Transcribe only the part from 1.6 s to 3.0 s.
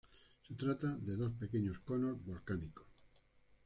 conos volcánicos.